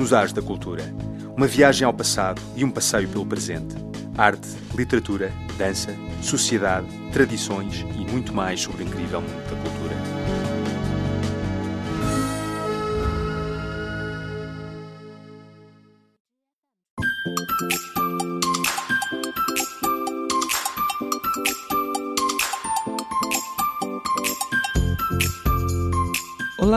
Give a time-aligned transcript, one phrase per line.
[0.00, 0.82] nos Ares da Cultura.
[1.36, 3.76] Uma viagem ao passado e um passeio pelo presente.
[4.16, 9.99] Arte, literatura, dança, sociedade, tradições e muito mais sobre o incrível mundo da cultura.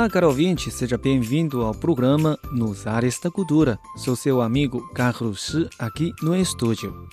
[0.04, 3.80] Olá, caro ouvinte, seja bem-vindo ao programa Nos Ares da Cultura.
[3.96, 7.08] Sou seu amigo Carlos Shi, aqui no estúdio.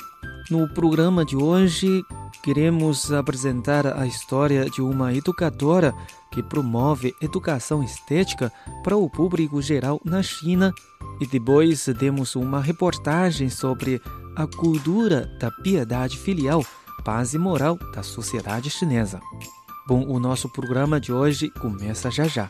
[0.51, 2.02] No programa de hoje,
[2.42, 5.95] queremos apresentar a história de uma educadora
[6.32, 10.74] que promove educação estética para o público geral na China
[11.20, 14.02] e depois temos uma reportagem sobre
[14.34, 16.66] a cultura da piedade filial,
[17.04, 19.20] base moral da sociedade chinesa.
[19.91, 22.47] Bom, o nosso programa de hoje começa já já.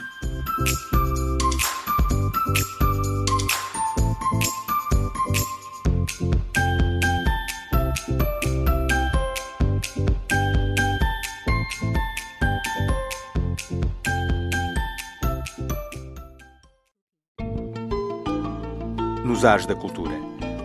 [19.25, 20.13] Nos Ares da Cultura.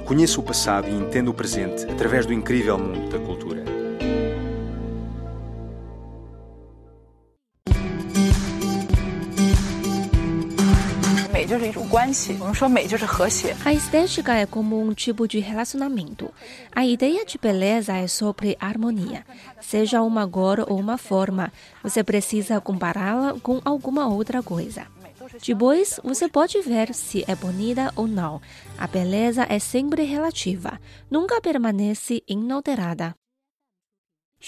[0.03, 3.64] Conheça o passado e entenda o presente através do incrível mundo da cultura.
[13.63, 16.31] A estética é como um tipo de relacionamento.
[16.71, 19.25] A ideia de beleza é sobre harmonia.
[19.61, 21.51] Seja uma cor ou uma forma,
[21.83, 24.87] você precisa compará-la com alguma outra coisa.
[25.45, 28.41] Depois, você pode ver se é bonita ou não.
[28.77, 33.15] A beleza é sempre relativa, nunca permanece inalterada.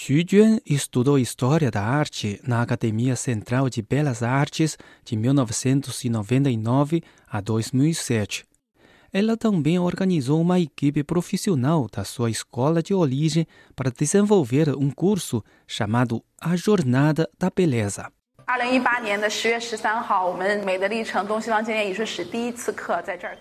[0.00, 7.40] Xu Juan estudou História da Arte na Academia Central de Belas Artes de 1999 a
[7.40, 8.46] 2007.
[9.12, 13.44] Ela também organizou uma equipe profissional da sua escola de origem
[13.74, 18.08] para desenvolver um curso chamado A Jornada da Beleza.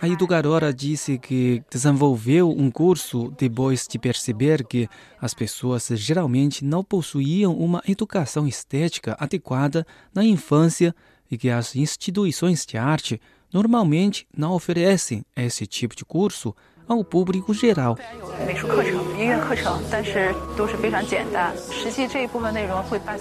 [0.01, 4.89] A educadora disse que desenvolveu um curso depois de perceber que
[5.21, 10.93] as pessoas geralmente não possuíam uma educação estética adequada na infância
[11.31, 13.21] e que as instituições de arte
[13.53, 16.53] normalmente não oferecem esse tipo de curso
[16.87, 17.97] ao público geral.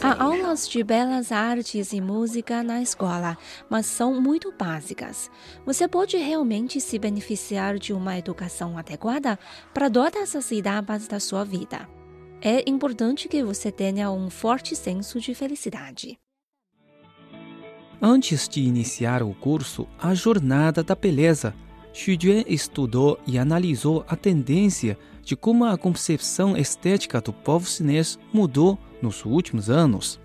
[0.02, 3.36] Há aulas de belas artes e música na escola,
[3.68, 5.30] mas são muito básicas.
[5.64, 9.38] Você pode realmente se beneficiar de uma educação adequada
[9.74, 11.88] para todas as etapas da sua vida.
[12.40, 16.18] É importante que você tenha um forte senso de felicidade.
[18.00, 21.54] Antes de iniciar o curso A Jornada da Beleza,
[21.96, 28.18] Xu Juan estudou e analisou a tendência de como a concepção estética do povo chinês
[28.30, 30.20] mudou nos últimos anos.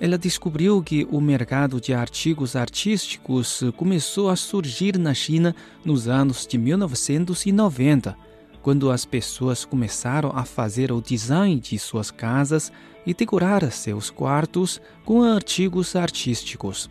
[0.00, 6.46] Ela descobriu que o mercado de artigos artísticos começou a surgir na China nos anos
[6.46, 8.16] de 1990,
[8.62, 12.72] quando as pessoas começaram a fazer o design de suas casas
[13.06, 16.88] e decorar seus quartos com artigos artísticos.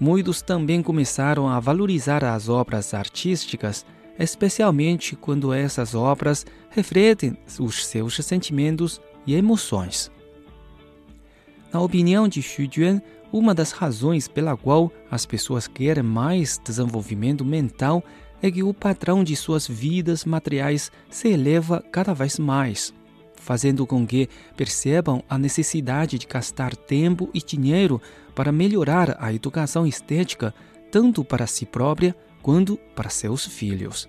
[0.00, 3.84] Muitos também começaram a valorizar as obras artísticas,
[4.18, 10.10] especialmente quando essas obras refletem os seus sentimentos e emoções.
[11.70, 17.44] Na opinião de Xu Juan, uma das razões pela qual as pessoas querem mais desenvolvimento
[17.44, 18.02] mental
[18.42, 22.92] é que o padrão de suas vidas materiais se eleva cada vez mais
[23.40, 28.00] fazendo com que percebam a necessidade de gastar tempo e dinheiro
[28.34, 30.54] para melhorar a educação estética,
[30.90, 34.08] tanto para si própria quanto para seus filhos.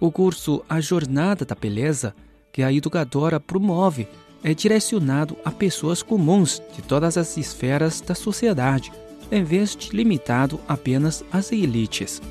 [0.00, 2.14] O curso A Jornada da Beleza,
[2.52, 4.06] que a educadora promove,
[4.42, 8.92] é direcionado a pessoas comuns de todas as esferas da sociedade,
[9.30, 12.22] em vez de limitado apenas às elites.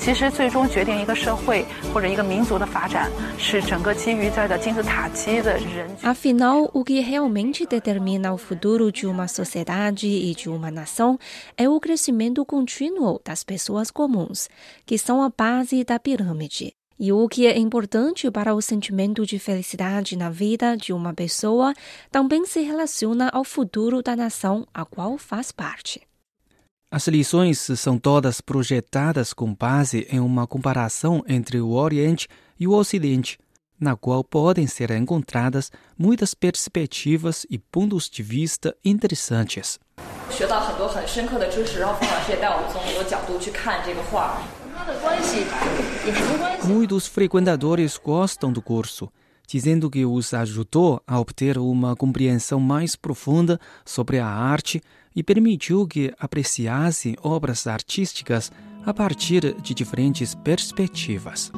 [0.00, 5.88] 其实最终决定一个社会或者一个民族的发展，是整个基于在的金字塔基的人。
[6.02, 11.18] Afinal, o que realmente determina o futuro de uma sociedade e de uma nação
[11.56, 14.48] é o crescimento contínuo das pessoas comuns,
[14.84, 16.72] que são a base da pirâmide.
[16.98, 21.74] E o que é importante para o sentimento de felicidade na vida de uma pessoa
[22.10, 26.00] também se relaciona ao futuro da nação a qual faz parte.
[26.93, 32.27] As lições são todas projetadas com base em uma comparação entre o Oriente
[32.59, 33.39] e o Ocidente,
[33.79, 39.79] na qual podem ser encontradas muitas perspectivas e pontos de vista interessantes.
[46.65, 49.09] Muitos frequentadores gostam do curso
[49.47, 54.81] dizendo que os ajudou a obter uma compreensão mais profunda sobre a arte
[55.15, 58.51] e permitiu que apreciassem obras artísticas
[58.85, 61.51] a partir de diferentes perspectivas.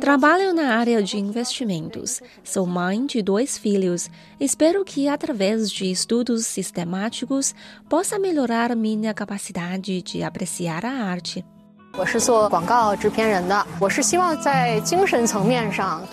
[0.00, 2.22] Trabalho na área de investimentos.
[2.42, 4.08] Sou mãe de dois filhos.
[4.40, 7.54] Espero que, através de estudos sistemáticos,
[7.88, 11.44] possa melhorar minha capacidade de apreciar a arte.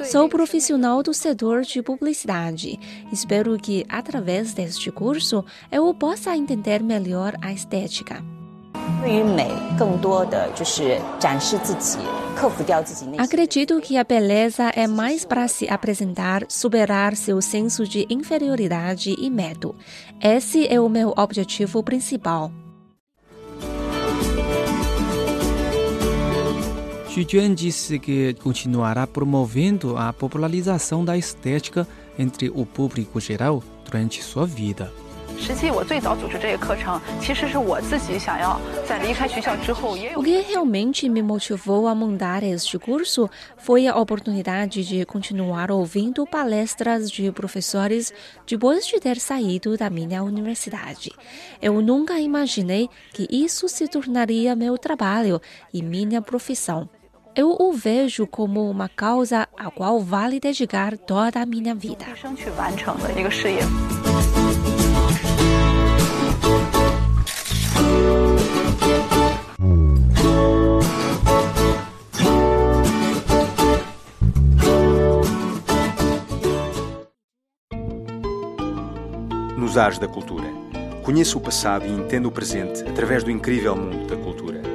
[0.06, 2.80] Sou profissional do setor de publicidade.
[3.12, 8.24] Espero que, através deste curso, eu possa entender melhor a estética.
[13.18, 19.30] Acredito que a beleza é mais para se apresentar, superar seu senso de inferioridade e
[19.30, 19.75] medo.
[20.21, 22.51] Esse é o meu objetivo principal.
[27.12, 31.87] Xu Juan disse que continuará promovendo a popularização da estética
[32.19, 34.91] entre o público geral durante sua vida.
[35.41, 40.19] 实际我最早组织这个课程，其实是我自己想要在离开学校之后也有。
[40.19, 47.09] O que realmente me motivou a montar este curso foi a oportunidade de continuar ouvindo palestras
[47.09, 48.12] de professores
[48.49, 51.12] depois de ter saído da minha universidade.
[51.62, 55.41] Eu nunca imaginei que isso se tornaria meu trabalho
[55.73, 56.88] e minha profissão.
[57.35, 62.06] Eu o vejo como uma causa a qual vale dedicar toda a minha vida.
[79.57, 80.45] nos Ares da Cultura.
[81.03, 84.73] Conheça o passado e entenda o presente através do incrível mundo da cultura.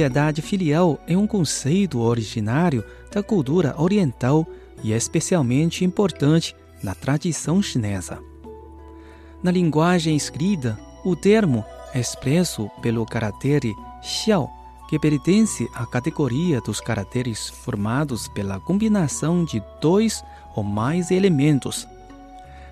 [0.00, 2.82] Piedade filial é um conceito originário
[3.12, 4.46] da cultura oriental
[4.82, 8.18] e é especialmente importante na tradição chinesa.
[9.42, 11.62] Na linguagem escrita, o termo
[11.92, 14.50] é expresso pelo caractere xiao,
[14.88, 20.24] que pertence à categoria dos caracteres formados pela combinação de dois
[20.56, 21.86] ou mais elementos,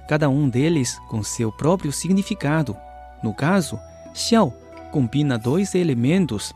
[0.09, 2.75] cada um deles com seu próprio significado.
[3.23, 3.79] No caso,
[4.15, 4.51] xiao
[4.91, 6.55] combina dois elementos.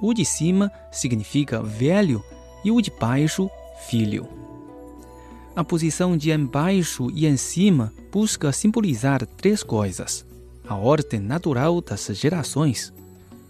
[0.00, 2.24] O de cima significa velho
[2.64, 3.50] e o de baixo,
[3.88, 4.28] filho.
[5.54, 10.24] A posição de embaixo e em cima busca simbolizar três coisas:
[10.66, 12.92] a ordem natural das gerações,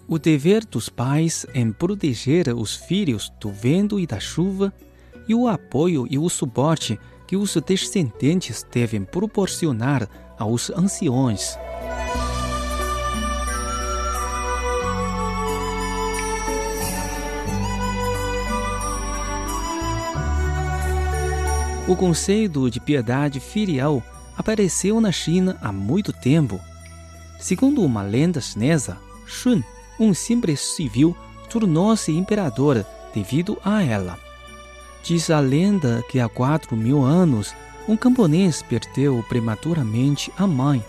[0.09, 4.73] o dever dos pais em proteger os filhos do vento e da chuva,
[5.29, 6.99] e o apoio e o suporte
[7.29, 11.57] que os descendentes devem proporcionar aos anciões.
[21.91, 24.01] O conceito de piedade filial
[24.39, 26.61] apareceu na China há muito tempo.
[27.37, 29.61] Segundo uma lenda chinesa, Shun,
[29.99, 31.17] um simples civil,
[31.49, 34.17] tornou-se imperador devido a ela.
[35.03, 37.53] Diz a lenda que há quatro mil anos,
[37.89, 40.85] um camponês perdeu prematuramente a mãe.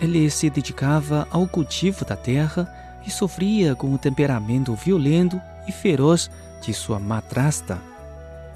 [0.00, 2.66] Ele se dedicava ao cultivo da terra
[3.06, 6.30] e sofria com o temperamento violento e feroz
[6.62, 7.89] de sua madrasta.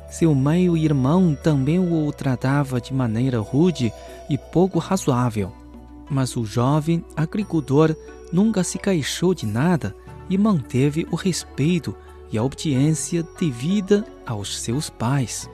[0.09, 3.93] Seu meio-irmão também o tratava de maneira rude
[4.29, 5.53] e pouco razoável.
[6.09, 7.97] Mas o jovem agricultor
[8.33, 9.95] nunca se queixou de nada
[10.29, 11.95] e manteve o respeito
[12.31, 15.49] e a obediência devida aos seus pais,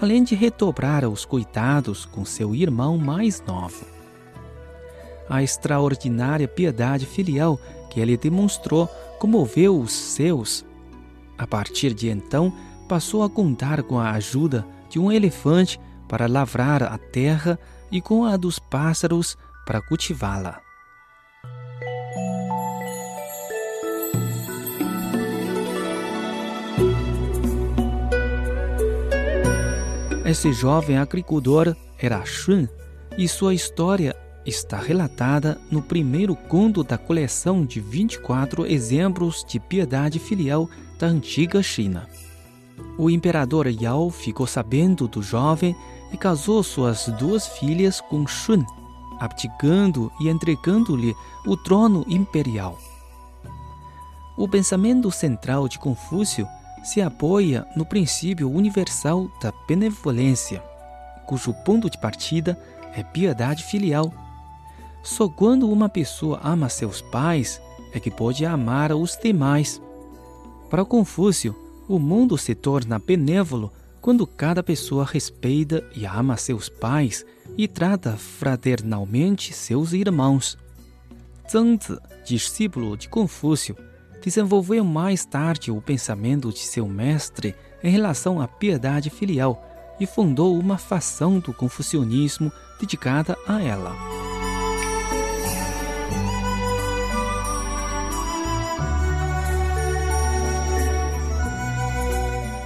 [0.00, 3.84] além de retobrar os cuidados com seu irmão mais novo.
[5.28, 7.58] A extraordinária piedade filial
[7.90, 8.86] que ele demonstrou
[9.18, 10.64] comoveu os seus.
[11.38, 12.52] A partir de então,
[12.92, 17.58] passou a contar com a ajuda de um elefante para lavrar a terra
[17.90, 19.34] e com a dos pássaros
[19.64, 20.60] para cultivá-la.
[30.26, 32.68] Esse jovem agricultor era Shun
[33.16, 40.18] e sua história está relatada no primeiro conto da coleção de 24 exemplos de piedade
[40.18, 40.68] filial
[40.98, 42.06] da antiga China.
[42.98, 45.74] O imperador Yao ficou sabendo do jovem
[46.12, 48.64] e casou suas duas filhas com Shun,
[49.18, 51.14] abdicando e entregando-lhe
[51.46, 52.78] o trono imperial.
[54.36, 56.46] O pensamento central de Confúcio
[56.82, 60.62] se apoia no princípio universal da benevolência,
[61.26, 62.58] cujo ponto de partida
[62.94, 64.12] é piedade filial.
[65.02, 67.60] Só quando uma pessoa ama seus pais
[67.92, 69.80] é que pode amar os demais.
[70.68, 71.54] Para Confúcio,
[71.88, 77.24] o mundo se torna benévolo quando cada pessoa respeita e ama seus pais
[77.56, 80.58] e trata fraternalmente seus irmãos.
[81.50, 83.76] Zhangzi, discípulo de Confúcio,
[84.22, 89.68] desenvolveu mais tarde o pensamento de seu mestre em relação à piedade filial
[90.00, 94.31] e fundou uma facção do confucionismo dedicada a ela.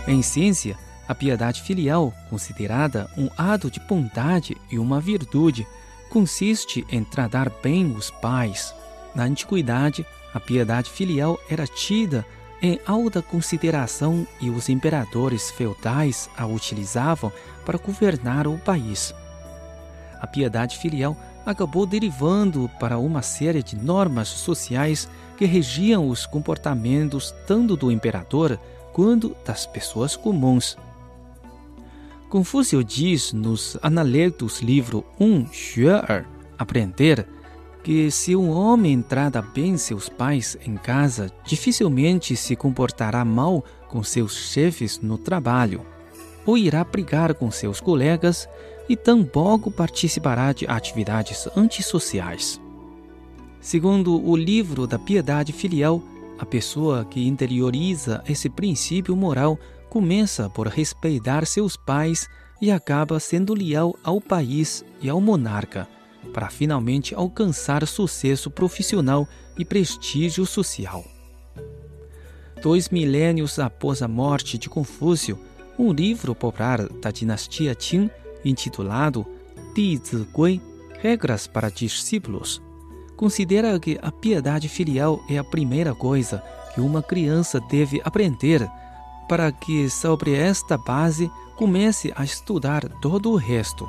[0.07, 0.77] Em ciência,
[1.09, 5.67] a piedade filial, considerada um ato de bondade e uma virtude,
[6.09, 8.75] consiste em tratar bem os pais.
[9.15, 12.25] Na antiguidade, a piedade filial era tida
[12.63, 17.33] em alta consideração e os imperadores feudais a utilizavam
[17.65, 19.15] para governar o país.
[20.21, 27.33] A piedade filial acabou derivando para uma série de normas sociais que regiam os comportamentos
[27.47, 28.59] tanto do imperador
[28.93, 30.77] quando das pessoas comuns.
[32.29, 36.27] Confúcio diz nos Analectos livro 1, Xuer,
[36.59, 37.29] Aprender,
[37.85, 44.03] que se um homem trata bem seus pais em casa, dificilmente se comportará mal com
[44.03, 45.87] seus chefes no trabalho,
[46.45, 48.49] ou irá brigar com seus colegas
[48.89, 52.61] e tampouco participará de atividades antissociais.
[53.61, 56.03] Segundo o livro da piedade filial,
[56.39, 62.29] a pessoa que interioriza esse princípio moral começa por respeitar seus pais
[62.61, 65.89] e acaba sendo leal ao país e ao monarca,
[66.33, 69.27] para finalmente alcançar sucesso profissional
[69.59, 71.05] e prestígio social.
[72.63, 75.39] Dois milênios após a morte de Confúcio,
[75.79, 78.11] um livro popular da dinastia Qing,
[78.49, 79.27] intitulado
[79.75, 80.01] Zi
[80.35, 80.61] Gui,
[81.01, 82.63] Regras para Discípulos,
[83.17, 86.43] considera que a piedade filial é a primeira coisa
[86.75, 88.67] que uma criança deve aprender
[89.29, 93.89] para que, sobre esta base, comece a estudar todo o resto.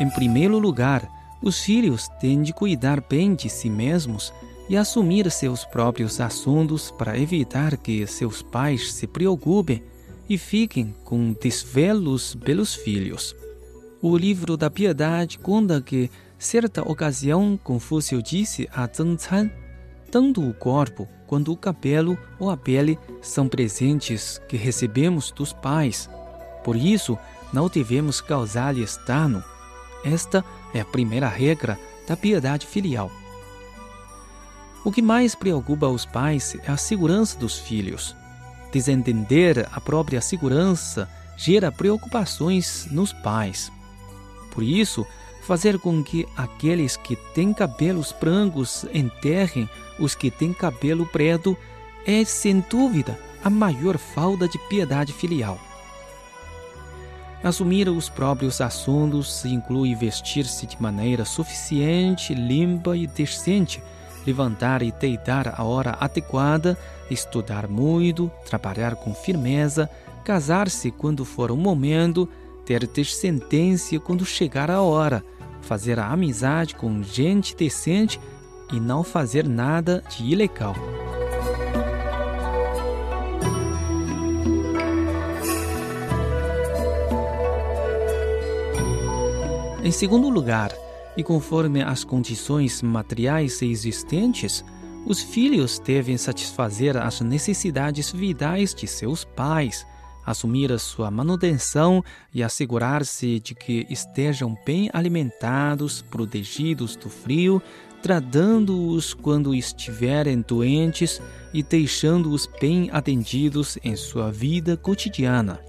[0.00, 1.08] Em primeiro lugar,
[1.40, 4.32] os filhos têm de cuidar bem de si mesmos
[4.68, 9.82] e assumir seus próprios assuntos para evitar que seus pais se preocupem
[10.28, 13.36] e fiquem com desvelos pelos filhos.
[14.00, 19.50] O livro da piedade conta que, certa ocasião, Confúcio disse a Zheng Can:
[20.10, 26.08] tanto o corpo quanto o cabelo ou a pele são presentes que recebemos dos pais.
[26.62, 27.18] Por isso,
[27.52, 29.42] não devemos causar-lhes dano.
[30.04, 33.10] Esta é a primeira regra da piedade filial.
[34.84, 38.14] O que mais preocupa os pais é a segurança dos filhos.
[38.70, 43.72] Desentender a própria segurança gera preocupações nos pais.
[44.50, 45.06] Por isso,
[45.42, 51.56] fazer com que aqueles que têm cabelos brancos enterrem os que têm cabelo preto
[52.06, 55.58] é, sem dúvida, a maior falta de piedade filial.
[57.42, 63.82] Assumir os próprios assuntos inclui vestir-se de maneira suficiente, limpa e decente
[64.26, 66.78] levantar e deitar a hora adequada,
[67.10, 69.88] estudar muito, trabalhar com firmeza,
[70.24, 72.28] casar-se quando for o momento,
[72.64, 75.22] ter descendência quando chegar a hora,
[75.60, 78.20] fazer a amizade com gente decente
[78.72, 80.74] e não fazer nada de ilegal.
[89.84, 90.72] Em segundo lugar,
[91.16, 94.64] e conforme as condições materiais existentes,
[95.06, 99.86] os filhos devem satisfazer as necessidades vitais de seus pais,
[100.24, 102.02] assumir a sua manutenção
[102.32, 107.62] e assegurar-se de que estejam bem alimentados, protegidos do frio,
[108.02, 111.20] tratando-os quando estiverem doentes
[111.52, 115.60] e deixando-os bem atendidos em sua vida cotidiana.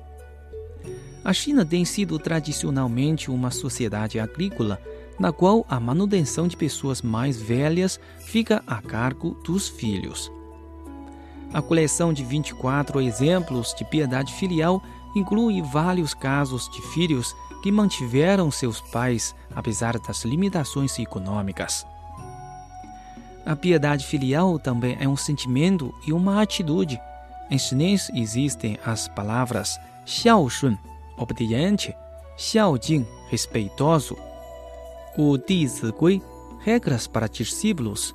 [1.24, 4.80] A China tem sido tradicionalmente uma sociedade agrícola
[5.20, 10.32] na qual a manutenção de pessoas mais velhas fica a cargo dos filhos.
[11.54, 14.84] A coleção de 24 exemplos de piedade filial
[15.16, 21.86] inclui vários casos de filhos que mantiveram seus pais apesar das limitações econômicas.
[23.46, 27.00] A piedade filial também é um sentimento e uma atitude.
[27.50, 30.76] Em chinês existem as palavras xiaoshun,
[31.16, 31.96] obediente,
[32.36, 34.18] xiaojing, respeitoso.
[35.18, 36.22] O Di Zigui,
[36.60, 38.14] regras para discípulos,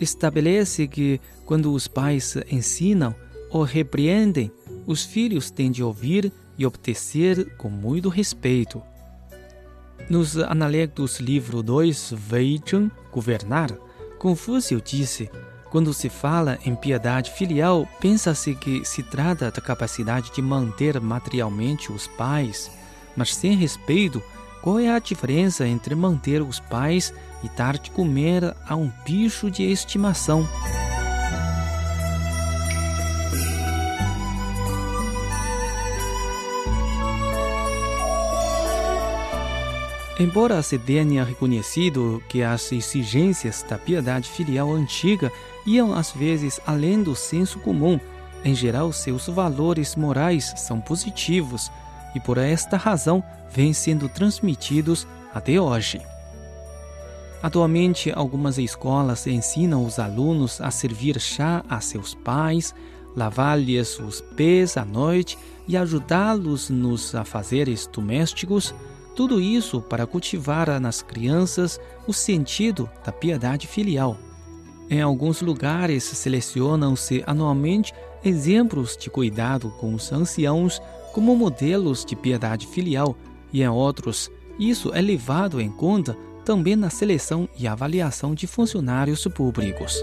[0.00, 3.14] estabelece que quando os pais ensinam
[3.50, 4.50] ou repreendem,
[4.86, 8.82] os filhos têm de ouvir e obedecer com muito respeito.
[10.08, 13.70] Nos Analectos livro 2, Weizheng, Governar,
[14.18, 15.30] Confúcio disse:
[15.70, 21.92] quando se fala em piedade filial, pensa-se que se trata da capacidade de manter materialmente
[21.92, 22.68] os pais,
[23.16, 24.20] mas sem respeito,
[24.62, 27.12] qual é a diferença entre manter os pais
[27.42, 30.46] e dar de comer a um bicho de estimação?
[40.20, 45.32] Embora se tenha reconhecido que as exigências da piedade filial antiga
[45.64, 47.98] iam às vezes além do senso comum,
[48.44, 51.72] em geral seus valores morais são positivos
[52.14, 56.00] e por esta razão vêm sendo transmitidos até hoje.
[57.42, 62.74] Atualmente, algumas escolas ensinam os alunos a servir chá a seus pais,
[63.16, 68.74] lavar-lhes os pés à noite e ajudá-los nos afazeres domésticos
[69.14, 74.16] tudo isso para cultivar nas crianças o sentido da piedade filial.
[74.88, 77.92] Em alguns lugares selecionam-se anualmente
[78.24, 80.80] exemplos de cuidado com os anciãos
[81.12, 83.16] como modelos de piedade filial,
[83.52, 89.26] e em outros, isso é levado em conta também na seleção e avaliação de funcionários
[89.26, 90.02] públicos.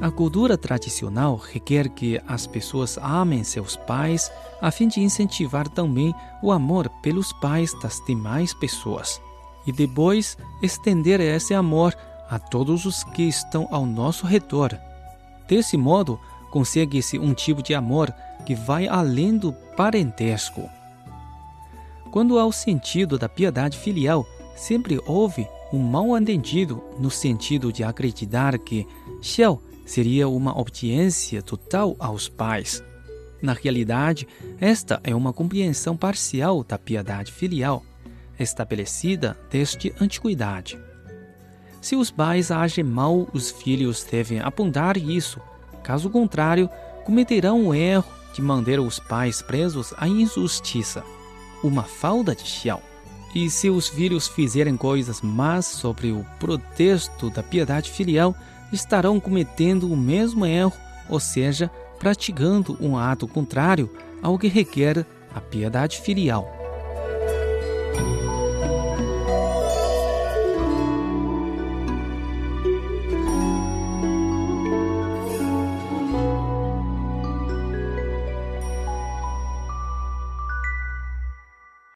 [0.00, 4.30] A cultura tradicional requer que as pessoas amem seus pais
[4.62, 9.20] a fim de incentivar também o amor pelos pais das demais pessoas
[9.66, 11.92] e depois estender esse amor
[12.28, 14.78] a todos os que estão ao nosso redor.
[15.48, 16.18] Desse modo,
[16.50, 18.12] consegue-se um tipo de amor
[18.44, 20.68] que vai além do parentesco.
[22.10, 28.58] Quando ao sentido da piedade filial, sempre houve um mal entendido no sentido de acreditar
[28.58, 28.86] que
[29.20, 32.82] Xiao seria uma obediência total aos pais.
[33.42, 34.26] Na realidade,
[34.60, 37.84] esta é uma compreensão parcial da piedade filial,
[38.38, 40.78] estabelecida desde a antiguidade.
[41.86, 45.40] Se os pais agem mal, os filhos devem apontar isso.
[45.84, 46.68] Caso contrário,
[47.04, 51.04] cometerão o erro de manter os pais presos à injustiça,
[51.62, 52.82] uma falta de xiao.
[53.32, 58.34] E se os filhos fizerem coisas más sobre o pretexto da piedade filial,
[58.72, 60.74] estarão cometendo o mesmo erro,
[61.08, 61.70] ou seja,
[62.00, 63.88] praticando um ato contrário
[64.20, 66.55] ao que requer a piedade filial.